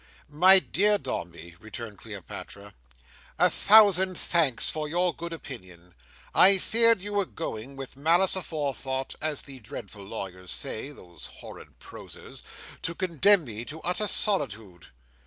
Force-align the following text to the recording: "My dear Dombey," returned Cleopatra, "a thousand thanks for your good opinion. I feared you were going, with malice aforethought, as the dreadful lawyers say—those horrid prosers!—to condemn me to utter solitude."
"My 0.31 0.57
dear 0.57 0.97
Dombey," 0.97 1.55
returned 1.59 1.99
Cleopatra, 1.99 2.73
"a 3.37 3.51
thousand 3.51 4.17
thanks 4.17 4.67
for 4.67 4.87
your 4.87 5.13
good 5.13 5.31
opinion. 5.31 5.93
I 6.33 6.57
feared 6.57 7.03
you 7.03 7.13
were 7.13 7.25
going, 7.27 7.75
with 7.75 7.95
malice 7.95 8.35
aforethought, 8.35 9.13
as 9.21 9.43
the 9.43 9.59
dreadful 9.59 10.03
lawyers 10.03 10.49
say—those 10.49 11.27
horrid 11.27 11.77
prosers!—to 11.77 12.95
condemn 12.95 13.43
me 13.45 13.63
to 13.65 13.79
utter 13.83 14.07
solitude." 14.07 14.87